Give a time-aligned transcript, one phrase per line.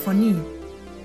[0.00, 0.40] Klimaphonie,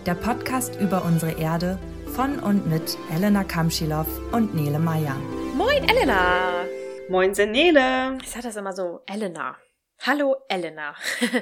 [0.05, 1.77] der Podcast über unsere Erde
[2.15, 5.15] von und mit Elena Kamschilow und Nele Meyer.
[5.53, 6.63] Moin, Elena!
[7.09, 8.17] Moin, Nele!
[8.21, 9.57] Ich sag das immer so, Elena.
[9.99, 10.95] Hallo, Elena.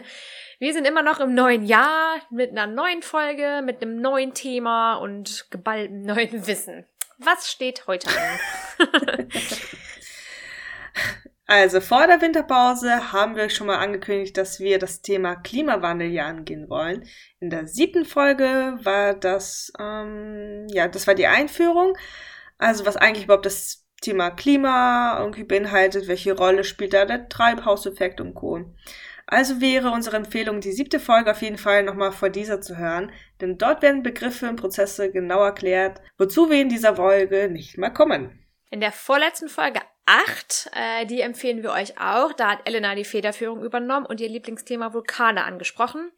[0.60, 4.96] Wir sind immer noch im neuen Jahr mit einer neuen Folge, mit einem neuen Thema
[4.96, 6.88] und geballtem neuen Wissen.
[7.20, 9.30] Was steht heute an?
[11.46, 16.26] Also vor der Winterpause haben wir schon mal angekündigt, dass wir das Thema Klimawandel hier
[16.26, 17.06] angehen wollen.
[17.40, 21.98] In der siebten Folge war das, ähm, ja, das war die Einführung.
[22.58, 28.22] Also was eigentlich überhaupt das Thema Klima irgendwie beinhaltet, welche Rolle spielt da der Treibhauseffekt
[28.22, 28.74] und Co.
[29.26, 33.12] Also wäre unsere Empfehlung, die siebte Folge auf jeden Fall nochmal vor dieser zu hören,
[33.42, 37.92] denn dort werden Begriffe und Prozesse genau erklärt, wozu wir in dieser Folge nicht mehr
[37.92, 38.46] kommen.
[38.70, 42.34] In der vorletzten Folge 8, äh, die empfehlen wir euch auch.
[42.34, 46.12] Da hat Elena die Federführung übernommen und ihr Lieblingsthema Vulkane angesprochen.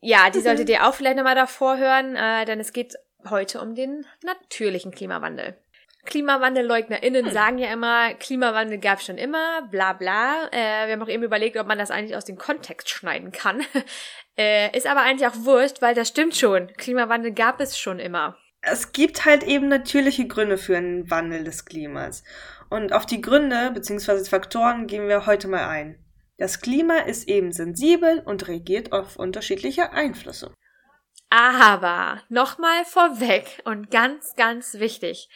[0.00, 0.44] Ja, die mhm.
[0.44, 2.96] solltet ihr auch vielleicht nochmal davor hören, äh, denn es geht
[3.28, 5.58] heute um den natürlichen Klimawandel.
[6.06, 7.32] KlimawandelleugnerInnen hm.
[7.32, 10.48] sagen ja immer, Klimawandel gab es schon immer, bla bla.
[10.50, 13.62] Äh, wir haben auch eben überlegt, ob man das eigentlich aus dem Kontext schneiden kann.
[14.38, 16.68] äh, ist aber eigentlich auch wurscht, weil das stimmt schon.
[16.78, 18.38] Klimawandel gab es schon immer.
[18.62, 22.24] Es gibt halt eben natürliche Gründe für einen Wandel des Klimas.
[22.68, 24.24] Und auf die Gründe bzw.
[24.24, 25.98] Faktoren gehen wir heute mal ein.
[26.36, 30.52] Das Klima ist eben sensibel und reagiert auf unterschiedliche Einflüsse.
[31.30, 35.28] Aber nochmal vorweg und ganz, ganz wichtig.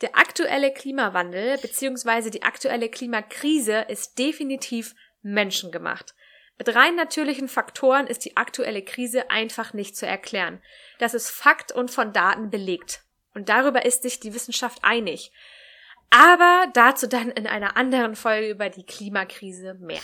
[0.00, 2.30] Der aktuelle Klimawandel bzw.
[2.30, 6.14] die aktuelle Klimakrise ist definitiv menschengemacht.
[6.58, 10.62] Mit rein natürlichen Faktoren ist die aktuelle Krise einfach nicht zu erklären.
[10.98, 13.02] Das ist Fakt und von Daten belegt.
[13.34, 15.32] Und darüber ist sich die Wissenschaft einig.
[16.10, 20.02] Aber dazu dann in einer anderen Folge über die Klimakrise mehr.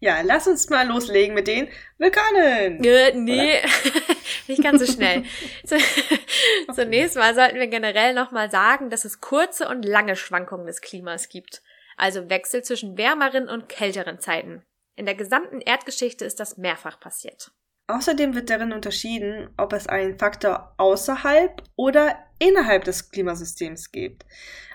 [0.00, 1.68] Ja, lass uns mal loslegen mit den
[1.98, 2.82] Vulkanen.
[2.82, 3.60] Äh, nee,
[4.48, 5.24] nicht ganz so schnell.
[6.74, 11.28] Zunächst mal sollten wir generell nochmal sagen, dass es kurze und lange Schwankungen des Klimas
[11.28, 11.62] gibt.
[11.96, 14.64] Also Wechsel zwischen wärmeren und kälteren Zeiten.
[15.02, 17.50] In der gesamten Erdgeschichte ist das mehrfach passiert.
[17.88, 24.24] Außerdem wird darin unterschieden, ob es einen Faktor außerhalb oder innerhalb des Klimasystems gibt.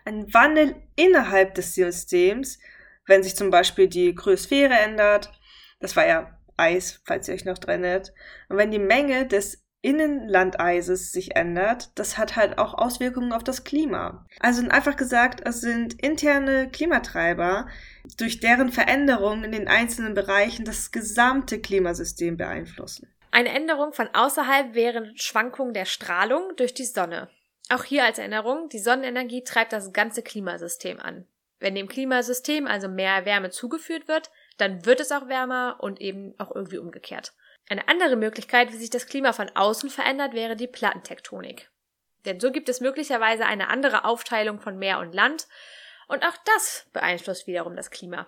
[0.04, 2.60] Ein Wandel innerhalb des Systems
[3.08, 5.32] wenn sich zum Beispiel die Kryosphäre ändert,
[5.80, 8.14] das war ja Eis, falls ihr euch noch dran erinnert,
[8.50, 13.64] und wenn die Menge des Innenlandeises sich ändert, das hat halt auch Auswirkungen auf das
[13.64, 14.26] Klima.
[14.40, 17.68] Also einfach gesagt, es sind interne Klimatreiber,
[18.18, 23.08] durch deren Veränderungen in den einzelnen Bereichen das gesamte Klimasystem beeinflussen.
[23.32, 27.30] Eine Änderung von außerhalb wären Schwankungen der Strahlung durch die Sonne.
[27.70, 31.28] Auch hier als Erinnerung, die Sonnenenergie treibt das ganze Klimasystem an.
[31.60, 36.34] Wenn dem Klimasystem also mehr Wärme zugeführt wird, dann wird es auch wärmer und eben
[36.40, 37.34] auch irgendwie umgekehrt.
[37.70, 41.70] Eine andere Möglichkeit, wie sich das Klima von außen verändert, wäre die Plattentektonik.
[42.26, 45.48] Denn so gibt es möglicherweise eine andere Aufteilung von Meer und Land
[46.08, 48.28] und auch das beeinflusst wiederum das Klima.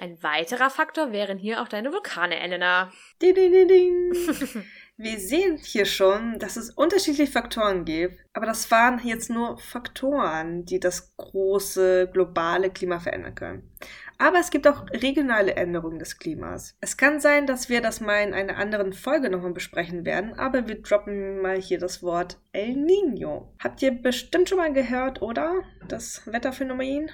[0.00, 2.92] Ein weiterer Faktor wären hier auch deine Vulkane, Elena.
[3.20, 4.12] Ding, ding, ding, ding.
[4.96, 10.64] Wir sehen hier schon, dass es unterschiedliche Faktoren gibt, aber das waren jetzt nur Faktoren,
[10.64, 13.70] die das große globale Klima verändern können.
[14.20, 16.76] Aber es gibt auch regionale Änderungen des Klimas.
[16.80, 20.66] Es kann sein, dass wir das mal in einer anderen Folge nochmal besprechen werden, aber
[20.66, 23.54] wir droppen mal hier das Wort El Nino.
[23.62, 25.62] Habt ihr bestimmt schon mal gehört, oder?
[25.86, 27.12] Das Wetterphänomen?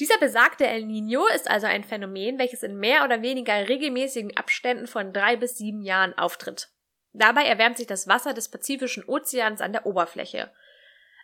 [0.00, 4.86] Dieser besagte El Nino ist also ein Phänomen, welches in mehr oder weniger regelmäßigen Abständen
[4.86, 6.70] von drei bis sieben Jahren auftritt.
[7.12, 10.50] Dabei erwärmt sich das Wasser des Pazifischen Ozeans an der Oberfläche.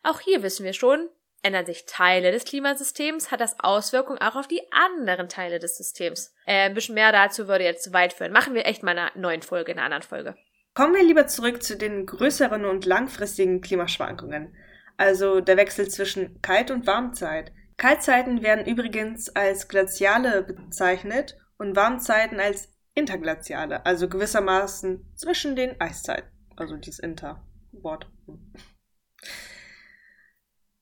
[0.02, 1.08] Auch hier wissen wir schon,
[1.42, 6.34] ändern sich Teile des Klimasystems, hat das Auswirkungen auch auf die anderen Teile des Systems.
[6.46, 8.32] Äh, ein bisschen mehr dazu würde jetzt zu weit führen.
[8.32, 10.36] Machen wir echt mal in einer neuen Folge, in einer anderen Folge.
[10.74, 14.56] Kommen wir lieber zurück zu den größeren und langfristigen Klimaschwankungen.
[14.96, 17.52] Also der Wechsel zwischen Kalt- und Warmzeit.
[17.76, 26.30] Kaltzeiten werden übrigens als Glaziale bezeichnet und Warmzeiten als Interglaziale, also gewissermaßen zwischen den Eiszeiten.
[26.56, 28.06] Also dieses Inter-Wort.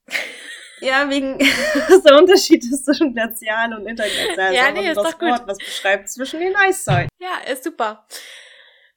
[0.80, 1.38] Ja, wegen
[2.04, 4.54] der Unterschied ist zwischen glazial und interglazial.
[4.54, 5.28] Ja, nee, ist doch gut.
[5.28, 7.08] Wort, was beschreibt zwischen den Eiszeiten.
[7.18, 8.06] Ja, ist super.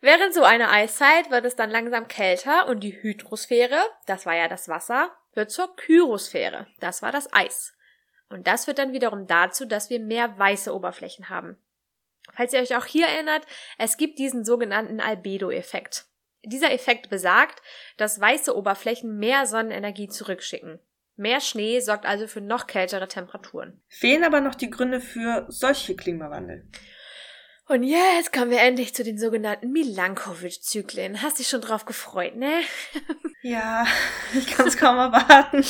[0.02, 4.50] Während so einer Eiszeit wird es dann langsam kälter und die Hydrosphäre, das war ja
[4.50, 7.74] das Wasser, wird zur Kyrosphäre, das war das Eis.
[8.30, 11.58] Und das führt dann wiederum dazu, dass wir mehr weiße Oberflächen haben.
[12.34, 13.46] Falls ihr euch auch hier erinnert,
[13.78, 16.06] es gibt diesen sogenannten Albedo-Effekt.
[16.44, 17.62] Dieser Effekt besagt,
[17.98, 20.80] dass weiße Oberflächen mehr Sonnenenergie zurückschicken.
[21.24, 23.80] Mehr Schnee sorgt also für noch kältere Temperaturen.
[23.88, 26.68] Fehlen aber noch die Gründe für solche Klimawandel.
[27.70, 31.22] Und jetzt kommen wir endlich zu den sogenannten Milankovic-Zyklen.
[31.22, 32.62] Hast dich schon drauf gefreut, ne?
[33.46, 33.86] Ja,
[34.34, 35.66] ich kann es kaum erwarten.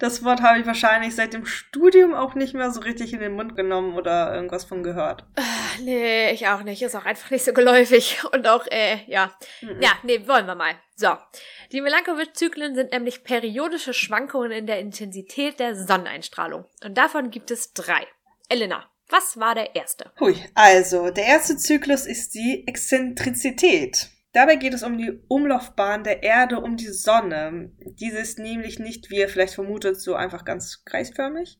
[0.00, 3.34] Das Wort habe ich wahrscheinlich seit dem Studium auch nicht mehr so richtig in den
[3.34, 5.24] Mund genommen oder irgendwas von gehört.
[5.36, 6.82] Ach, nee, ich auch nicht.
[6.82, 8.24] Ist auch einfach nicht so geläufig.
[8.32, 9.32] Und auch, äh, ja.
[9.60, 9.80] Mhm.
[9.80, 10.74] Ja, nee, wollen wir mal.
[10.96, 11.16] So.
[11.70, 16.64] Die Milankovic-Zyklen sind nämlich periodische Schwankungen in der Intensität der Sonneneinstrahlung.
[16.84, 18.08] Und davon gibt es drei.
[18.48, 20.10] Elena, was war der erste?
[20.18, 24.08] Hui, also der erste Zyklus ist die Exzentrizität.
[24.32, 27.70] Dabei geht es um die Umlaufbahn der Erde um die Sonne.
[28.00, 31.58] Diese ist nämlich nicht, wie ihr vielleicht vermutet, so einfach ganz kreisförmig,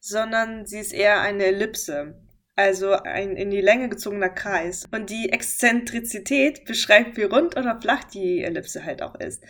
[0.00, 2.18] sondern sie ist eher eine Ellipse,
[2.54, 4.86] also ein in die Länge gezogener Kreis.
[4.90, 9.44] Und die Exzentrizität beschreibt, wie rund oder flach die Ellipse halt auch ist.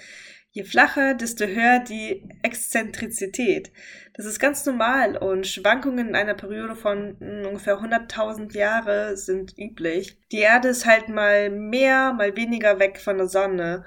[0.57, 3.71] Je flacher, desto höher die Exzentrizität.
[4.15, 9.53] Das ist ganz normal und Schwankungen in einer Periode von hm, ungefähr 100.000 Jahre sind
[9.59, 10.17] üblich.
[10.33, 13.85] Die Erde ist halt mal mehr, mal weniger weg von der Sonne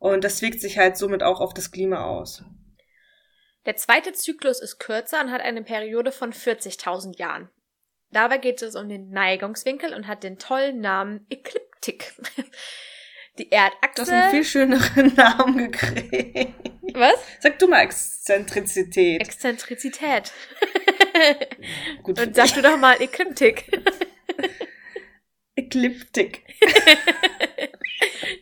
[0.00, 2.42] und das wirkt sich halt somit auch auf das Klima aus.
[3.66, 7.48] Der zweite Zyklus ist kürzer und hat eine Periode von 40.000 Jahren.
[8.10, 12.12] Dabei geht es um den Neigungswinkel und hat den tollen Namen Ekliptik.
[13.38, 13.94] Die Erdachse.
[13.94, 16.54] Du hast einen viel schöneren Namen gekriegt.
[16.94, 17.14] Was?
[17.40, 19.20] Sag du mal Exzentrizität.
[19.20, 20.32] Exzentrizität.
[22.02, 22.18] Gut.
[22.20, 23.70] Und sag du doch mal Ekliptik.
[25.54, 26.44] Ekliptik.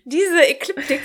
[0.05, 1.01] Diese Ekliptik.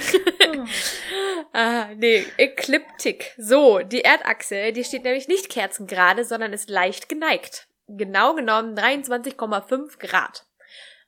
[1.53, 3.33] ah, nee, Ekliptik.
[3.37, 7.67] So, die Erdachse, die steht nämlich nicht kerzengerade, sondern ist leicht geneigt.
[7.87, 10.45] Genau genommen 23,5 Grad.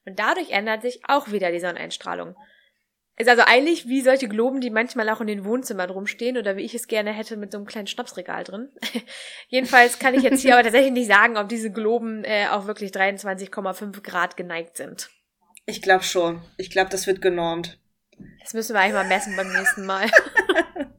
[0.06, 2.36] Und dadurch ändert sich auch wieder die Sonneneinstrahlung.
[3.16, 6.64] Ist also eigentlich wie solche Globen, die manchmal auch in den Wohnzimmern rumstehen oder wie
[6.64, 8.70] ich es gerne hätte mit so einem kleinen Schnapsregal drin.
[9.50, 12.92] Jedenfalls kann ich jetzt hier aber tatsächlich nicht sagen, ob diese Globen äh, auch wirklich
[12.92, 15.12] 23,5 Grad geneigt sind.
[15.68, 16.42] Ich glaube schon.
[16.58, 17.80] Ich glaube, das wird genormt.
[18.42, 20.08] Das müssen wir eigentlich mal messen beim nächsten Mal.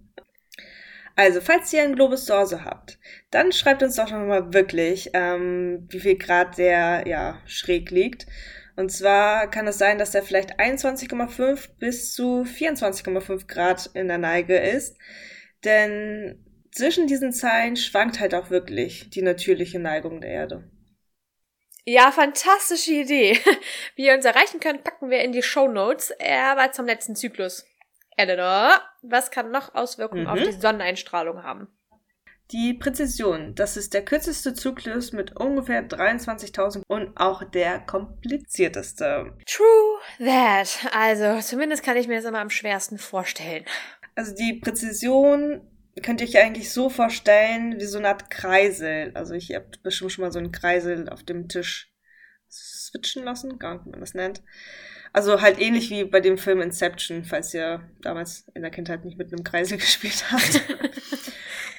[1.17, 2.99] also, falls ihr einen Globus zu Hause habt,
[3.31, 8.27] dann schreibt uns doch nochmal wirklich, ähm, wie viel Grad der ja schräg liegt.
[8.77, 14.19] Und zwar kann es sein, dass er vielleicht 21,5 bis zu 24,5 Grad in der
[14.19, 14.99] Neige ist.
[15.65, 20.71] Denn zwischen diesen Zahlen schwankt halt auch wirklich die natürliche Neigung der Erde.
[21.85, 23.39] Ja, fantastische Idee.
[23.97, 26.13] Wie ihr uns erreichen könnt, packen wir in die Show Notes.
[26.21, 27.67] Aber zum letzten Zyklus.
[28.17, 30.29] Eleanor, was kann noch Auswirkungen mhm.
[30.29, 31.69] auf die Sonneneinstrahlung haben?
[32.55, 39.37] Die Präzision, das ist der kürzeste Zyklus mit ungefähr 23.000 und auch der komplizierteste.
[39.45, 40.89] True that.
[40.93, 43.65] Also zumindest kann ich mir das immer am schwersten vorstellen.
[44.15, 45.69] Also die Präzision
[46.01, 49.11] könnt ihr euch eigentlich so vorstellen wie so eine Art Kreisel.
[49.15, 51.93] Also ich habe bestimmt schon mal so einen Kreisel auf dem Tisch
[52.49, 54.45] switchen lassen, gar nicht, wie man das nennt.
[55.15, 59.17] Also halt ähnlich wie bei dem Film Inception, falls ihr damals in der Kindheit nicht
[59.17, 60.61] mit einem Kreisel gespielt habt.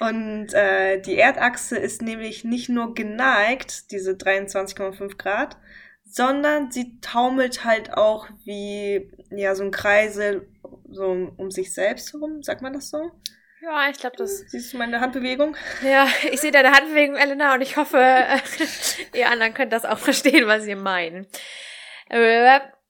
[0.00, 5.58] Und äh, die Erdachse ist nämlich nicht nur geneigt, diese 23,5 Grad,
[6.04, 10.48] sondern sie taumelt halt auch wie ja so ein Kreisel
[10.90, 13.10] so um sich selbst herum, sagt man das so?
[13.60, 14.38] Ja, ich glaube, das.
[14.48, 15.56] Siehst du meine Handbewegung?
[15.82, 17.98] Ja, ich sehe deine Handbewegung, Elena, und ich hoffe,
[19.14, 21.26] ihr anderen könnt das auch verstehen, was ihr meinen.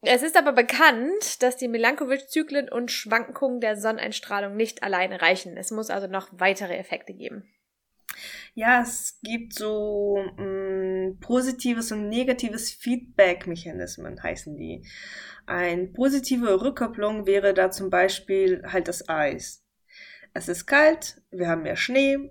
[0.02, 5.56] Es ist aber bekannt, dass die Milankovic-Zyklen und Schwankungen der Sonneneinstrahlung nicht alleine reichen.
[5.56, 7.44] Es muss also noch weitere Effekte geben.
[8.54, 14.86] Ja, es gibt so mh, mm, positives und negatives Feedback-Mechanismen, heißen die.
[15.46, 19.64] Eine positive Rückkopplung wäre da zum Beispiel halt das Eis.
[20.32, 22.30] Es ist kalt, wir haben mehr Schnee,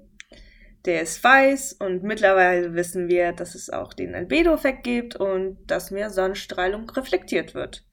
[0.85, 5.91] der ist weiß und mittlerweile wissen wir, dass es auch den Albedo-Effekt gibt und dass
[5.91, 7.83] mehr Sonnenstrahlung reflektiert wird.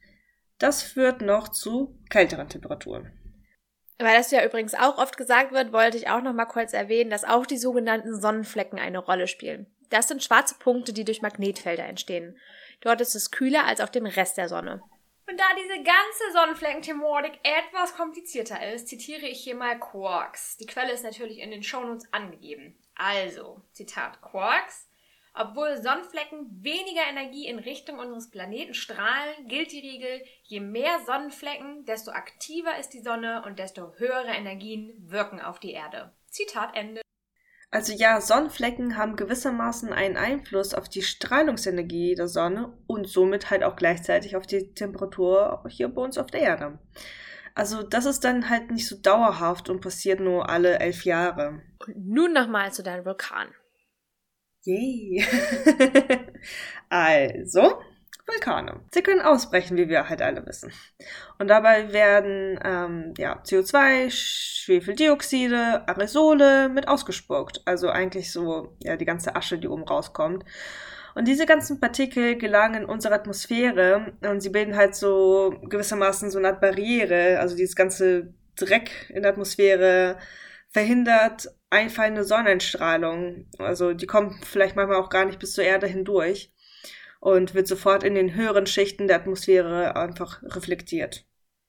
[0.59, 3.13] Das führt noch zu kälteren Temperaturen.
[3.99, 7.11] Weil das ja übrigens auch oft gesagt wird, wollte ich auch noch mal kurz erwähnen,
[7.11, 9.67] dass auch die sogenannten Sonnenflecken eine Rolle spielen.
[9.91, 12.39] Das sind schwarze Punkte, die durch Magnetfelder entstehen.
[12.81, 14.83] Dort ist es kühler als auf dem Rest der Sonne.
[15.29, 20.57] Und da diese ganze Sonnenflecken-Thematik etwas komplizierter ist, zitiere ich hier mal Quarks.
[20.57, 22.77] Die Quelle ist natürlich in den Shownotes angegeben.
[22.95, 24.89] Also, Zitat Quarks.
[25.35, 31.87] Obwohl Sonnenflecken weniger Energie in Richtung unseres Planeten strahlen, gilt die Regel, je mehr Sonnenflecken,
[31.87, 36.13] desto aktiver ist die Sonne und desto höhere Energien wirken auf die Erde.
[36.29, 37.01] Zitat Ende.
[37.71, 43.65] Also ja, Sonnenflecken haben gewissermaßen einen Einfluss auf die Strahlungsenergie der Sonne und somit halt
[43.65, 46.79] auch gleichzeitig auf die Temperatur hier bei uns auf der Erde.
[47.55, 51.63] Also das ist dann halt nicht so dauerhaft und passiert nur alle elf Jahre.
[51.87, 53.49] Und nun nochmal zu deinem Vulkan.
[54.65, 55.25] Yay.
[56.89, 57.81] also,
[58.27, 58.81] Vulkane.
[58.93, 60.73] Sie können ausbrechen, wie wir halt alle wissen.
[61.39, 67.63] Und dabei werden ähm, ja, CO2, Schwefeldioxide, Aerosole mit ausgespuckt.
[67.65, 70.45] Also eigentlich so ja, die ganze Asche, die oben rauskommt.
[71.15, 76.39] Und diese ganzen Partikel gelangen in unsere Atmosphäre und sie bilden halt so gewissermaßen so
[76.39, 77.39] eine Art Barriere.
[77.39, 80.19] Also dieses ganze Dreck in der Atmosphäre
[80.71, 83.47] verhindert einfallende Sonnenstrahlung.
[83.59, 86.53] Also die kommt vielleicht manchmal auch gar nicht bis zur Erde hindurch
[87.21, 91.25] und wird sofort in den höheren Schichten der Atmosphäre einfach reflektiert.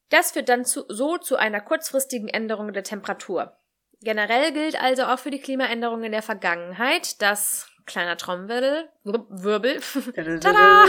[0.09, 3.57] Das führt dann zu, so zu einer kurzfristigen Änderung der Temperatur.
[4.01, 9.79] Generell gilt also auch für die Klimaänderungen in der Vergangenheit, dass kleiner Trommelwirbel, Wirbel,
[10.39, 10.85] tada,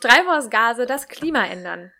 [0.00, 1.92] Treibhausgase das Klima ändern.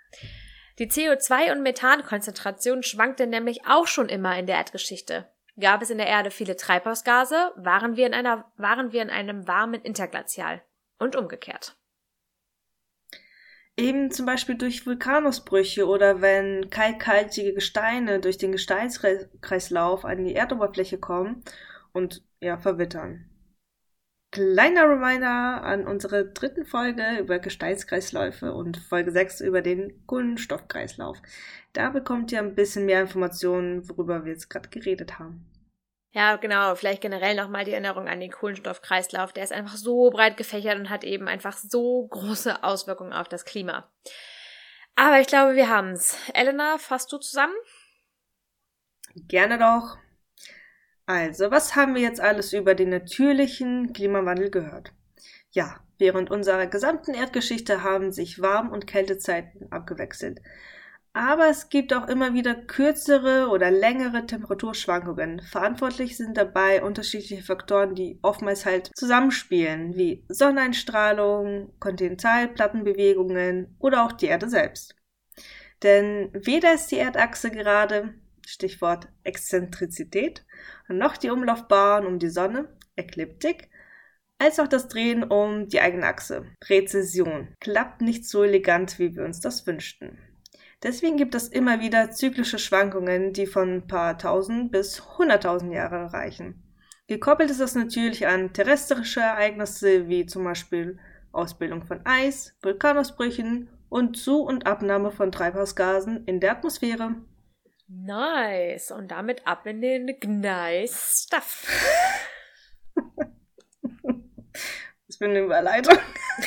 [0.79, 5.31] Die CO2- und Methankonzentration schwankte nämlich auch schon immer in der Erdgeschichte.
[5.61, 9.47] Gab es in der Erde viele Treibhausgase, waren wir in einer, waren wir in einem
[9.47, 10.63] warmen Interglazial
[10.99, 11.77] und umgekehrt.
[13.77, 20.99] Eben zum Beispiel durch Vulkanausbrüche oder wenn kalkhaltige Gesteine durch den Gesteinskreislauf an die Erdoberfläche
[20.99, 21.45] kommen
[21.93, 23.30] und ja, verwittern.
[24.33, 31.21] Kleiner Reminder an unsere dritten Folge über Gesteinskreisläufe und Folge 6 über den Kohlenstoffkreislauf.
[31.73, 35.51] Da bekommt ihr ein bisschen mehr Informationen, worüber wir jetzt gerade geredet haben.
[36.13, 36.75] Ja, genau.
[36.77, 39.33] Vielleicht generell nochmal die Erinnerung an den Kohlenstoffkreislauf.
[39.33, 43.45] Der ist einfach so breit gefächert und hat eben einfach so große Auswirkungen auf das
[43.45, 43.91] Klima.
[44.95, 46.17] Aber ich glaube, wir haben's.
[46.35, 47.55] Elena, fasst du zusammen?
[49.15, 49.99] Gerne doch.
[51.13, 54.93] Also, was haben wir jetzt alles über den natürlichen Klimawandel gehört?
[55.51, 60.41] Ja, während unserer gesamten Erdgeschichte haben sich Warm- und Kältezeiten abgewechselt.
[61.13, 65.43] Aber es gibt auch immer wieder kürzere oder längere Temperaturschwankungen.
[65.43, 74.27] Verantwortlich sind dabei unterschiedliche Faktoren, die oftmals halt zusammenspielen, wie Sonneneinstrahlung, Kontinentalplattenbewegungen oder auch die
[74.27, 74.95] Erde selbst.
[75.83, 78.15] Denn weder ist die Erdachse gerade,
[78.51, 80.45] Stichwort Exzentrizität,
[80.89, 83.71] noch die Umlaufbahn um die Sonne, Ekliptik,
[84.39, 89.25] als auch das Drehen um die eigene Achse, Präzision, klappt nicht so elegant, wie wir
[89.25, 90.19] uns das wünschten.
[90.83, 96.13] Deswegen gibt es immer wieder zyklische Schwankungen, die von ein paar tausend bis hunderttausend Jahre
[96.13, 96.63] reichen.
[97.07, 100.99] Gekoppelt ist das natürlich an terrestrische Ereignisse wie zum Beispiel
[101.33, 107.17] Ausbildung von Eis, Vulkanausbrüchen und Zu- und Abnahme von Treibhausgasen in der Atmosphäre.
[107.93, 108.93] Nice.
[108.93, 111.67] Und damit ab in den nice Stuff.
[115.07, 115.99] Das bin eine Überleitung.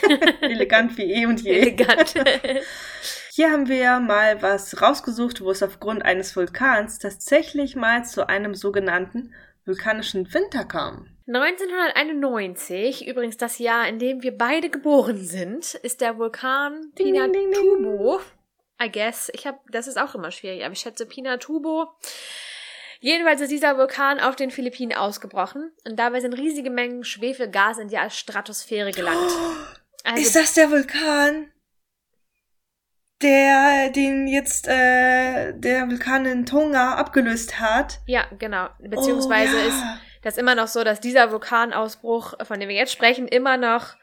[0.42, 1.60] Elegant wie eh und je.
[1.60, 2.14] Elegant.
[3.32, 8.56] Hier haben wir mal was rausgesucht, wo es aufgrund eines Vulkans tatsächlich mal zu einem
[8.56, 9.34] sogenannten
[9.66, 11.08] vulkanischen Winter kam.
[11.28, 18.22] 1991, übrigens das Jahr, in dem wir beide geboren sind, ist der Vulkan Pinatubo.
[18.84, 19.30] I guess.
[19.34, 21.88] Ich habe, das ist auch immer schwierig, aber ich schätze Pinatubo.
[23.00, 27.90] Jedenfalls ist dieser Vulkan auf den Philippinen ausgebrochen und dabei sind riesige Mengen Schwefelgas in
[27.90, 29.32] die Stratosphäre gelangt.
[30.06, 31.54] Also, ist das der Vulkan?
[33.24, 38.00] der den jetzt äh, der Vulkan in Tonga abgelöst hat.
[38.06, 38.68] Ja, genau.
[38.80, 39.66] Beziehungsweise oh, ja.
[39.68, 39.84] ist
[40.22, 43.96] das immer noch so, dass dieser Vulkanausbruch, von dem wir jetzt sprechen, immer noch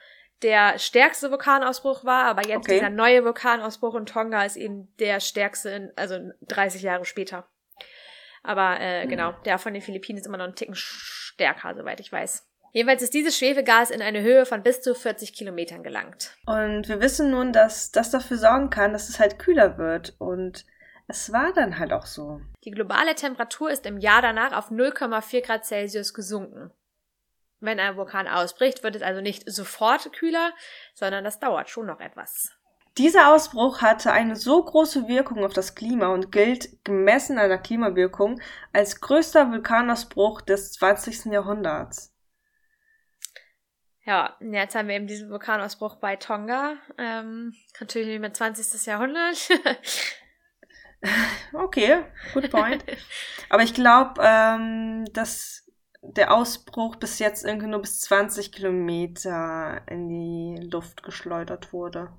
[0.43, 2.75] der stärkste Vulkanausbruch war, aber jetzt okay.
[2.75, 7.47] dieser neue Vulkanausbruch in Tonga ist eben der stärkste, in, also 30 Jahre später.
[8.43, 9.11] Aber äh, mhm.
[9.11, 12.47] genau, der von den Philippinen ist immer noch einen Ticken stärker, soweit ich weiß.
[12.73, 16.37] Jedenfalls ist dieses Schwefelgas in eine Höhe von bis zu 40 Kilometern gelangt.
[16.47, 20.15] Und wir wissen nun, dass das dafür sorgen kann, dass es halt kühler wird.
[20.19, 20.65] Und
[21.09, 22.41] es war dann halt auch so.
[22.65, 26.71] Die globale Temperatur ist im Jahr danach auf 0,4 Grad Celsius gesunken.
[27.61, 30.53] Wenn ein Vulkan ausbricht, wird es also nicht sofort kühler,
[30.95, 32.51] sondern das dauert schon noch etwas.
[32.99, 37.59] Dieser Ausbruch hatte eine so große Wirkung auf das Klima und gilt, gemessen an der
[37.59, 38.41] Klimawirkung,
[38.73, 41.27] als größter Vulkanausbruch des 20.
[41.27, 42.13] Jahrhunderts.
[44.05, 46.77] Ja, jetzt haben wir eben diesen Vulkanausbruch bei Tonga.
[46.99, 48.87] Ähm, natürlich nicht mehr 20.
[48.87, 49.49] Jahrhundert.
[51.53, 52.03] okay,
[52.35, 52.85] good point.
[53.51, 55.70] Aber ich glaube, ähm, dass
[56.03, 62.11] der Ausbruch bis jetzt irgendwie nur bis 20 Kilometer in die Luft geschleudert wurde.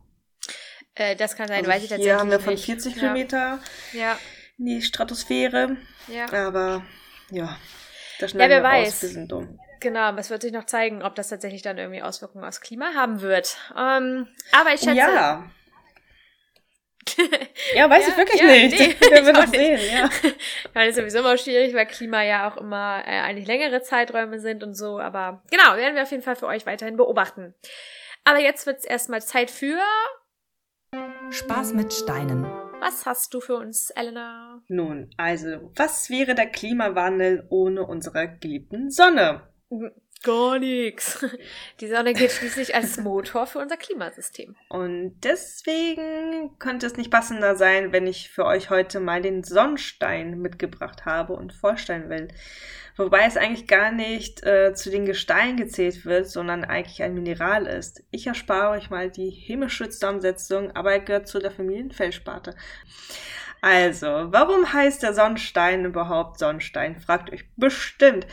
[0.96, 3.00] Äh, das kann sein, also weiß ich tatsächlich Hier haben wir von 40 nicht.
[3.00, 3.60] Kilometer
[3.94, 4.18] ja.
[4.58, 5.78] in die Stratosphäre.
[6.08, 6.32] Ja.
[6.48, 6.84] Aber
[7.32, 7.58] ja,
[8.20, 8.88] da schneiden ja, wer wir weiß.
[8.88, 9.60] Raus, wir sind dumm.
[9.80, 12.94] Genau, aber es wird sich noch zeigen, ob das tatsächlich dann irgendwie Auswirkungen aufs Klima
[12.94, 13.58] haben wird.
[13.76, 14.96] Ähm, aber ich schätze.
[14.96, 15.50] Ja.
[17.76, 18.80] ja, weiß ja, ich wirklich ja, nicht.
[18.80, 20.10] Nee, das werden wir noch sehen, ja.
[20.74, 24.64] Das ist sowieso immer schwierig, weil Klima ja auch immer äh, eigentlich längere Zeiträume sind
[24.64, 25.00] und so.
[25.00, 27.56] Aber genau, werden wir auf jeden Fall für euch weiterhin beobachten.
[28.24, 29.80] Aber jetzt wird es erstmal Zeit für.
[31.32, 32.46] Spaß mit Steinen.
[32.80, 34.62] Was hast du für uns, Elena?
[34.68, 39.48] Nun, also, was wäre der Klimawandel ohne unsere geliebten Sonne?
[40.24, 41.26] Gar nichts.
[41.80, 44.56] Die Sonne geht schließlich als Motor für unser Klimasystem.
[44.70, 50.40] Und deswegen könnte es nicht passender sein, wenn ich für euch heute mal den Sonnenstein
[50.40, 52.28] mitgebracht habe und vorstellen will.
[52.98, 57.66] Wobei es eigentlich gar nicht äh, zu den Gesteinen gezählt wird, sondern eigentlich ein Mineral
[57.66, 58.04] ist.
[58.12, 62.56] Ich erspare euch mal die chemische Zusammensetzung, aber er gehört zu der Familienfelssparte.
[63.64, 67.00] Also, warum heißt der Sonnenstein überhaupt Sonnenstein?
[67.00, 68.26] Fragt euch bestimmt.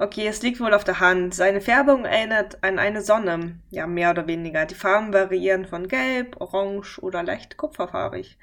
[0.00, 1.36] Okay, es liegt wohl auf der Hand.
[1.36, 3.60] Seine Färbung erinnert an eine Sonne.
[3.70, 4.66] Ja, mehr oder weniger.
[4.66, 8.36] Die Farben variieren von gelb, orange oder leicht kupferfarbig.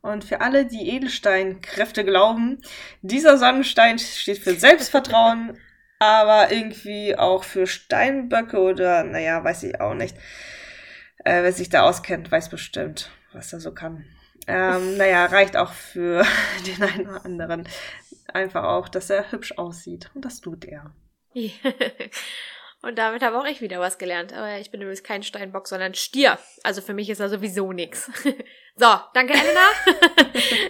[0.00, 2.58] Und für alle, die Edelsteinkräfte glauben,
[3.02, 5.58] dieser Sonnenstein steht für Selbstvertrauen,
[5.98, 10.16] aber irgendwie auch für Steinböcke oder, naja, weiß ich auch nicht.
[11.24, 14.04] Äh, wer sich da auskennt, weiß bestimmt, was er so kann.
[14.46, 16.24] Ähm, naja, reicht auch für
[16.66, 17.68] den einen oder anderen.
[18.32, 20.10] Einfach auch, dass er hübsch aussieht.
[20.14, 20.94] Und das tut er.
[22.82, 24.32] Und damit habe auch ich wieder was gelernt.
[24.32, 26.38] Aber ich bin übrigens kein Steinbock, sondern Stier.
[26.62, 28.10] Also für mich ist er sowieso nix.
[28.76, 29.60] So, danke Elena.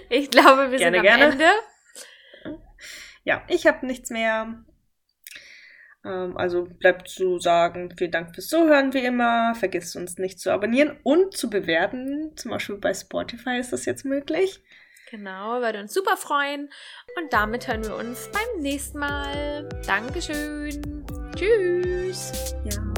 [0.08, 1.24] ich glaube, wir gerne, sind am gerne.
[1.26, 2.64] Ende.
[3.22, 4.64] Ja, ich habe nichts mehr.
[6.04, 9.54] Ähm, also bleibt zu sagen, vielen Dank fürs Zuhören wie immer.
[9.54, 12.32] Vergesst uns nicht zu abonnieren und zu bewerten.
[12.36, 14.62] Zum Beispiel bei Spotify ist das jetzt möglich.
[15.10, 16.70] Genau, würde uns super freuen.
[17.20, 19.68] Und damit hören wir uns beim nächsten Mal.
[19.86, 21.04] Dankeschön.
[21.34, 22.54] Tschüss.
[22.64, 22.89] Ja.